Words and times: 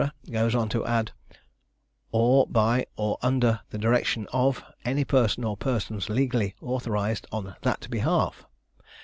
goes 0.31 0.55
on 0.55 0.67
to 0.67 0.83
add, 0.83 1.11
"or 2.11 2.47
by 2.47 2.87
or 2.95 3.19
under 3.21 3.59
the 3.69 3.77
direction 3.77 4.25
of 4.33 4.63
any 4.83 5.05
person 5.05 5.43
or 5.43 5.55
persons 5.55 6.09
legally 6.09 6.55
authorised 6.59 7.27
on 7.31 7.55
that 7.61 7.87
behalf." 7.91 8.43